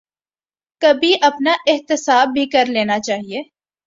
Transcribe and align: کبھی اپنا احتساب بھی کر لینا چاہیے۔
کبھی 0.81 1.13
اپنا 1.21 1.53
احتساب 1.67 2.27
بھی 2.33 2.45
کر 2.45 2.65
لینا 2.65 2.99
چاہیے۔ 2.99 3.41